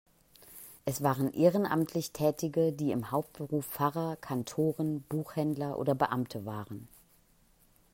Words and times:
Es 0.83 1.03
waren 1.03 1.31
ehrenamtlich 1.31 2.11
Tätige, 2.11 2.73
die 2.73 2.89
im 2.91 3.11
Hauptberuf 3.11 3.67
Pfarrer, 3.67 4.15
Kantoren, 4.15 5.03
Buchhändler 5.03 5.77
oder 5.77 5.93
Beamte 5.93 6.43
waren. 6.43 6.87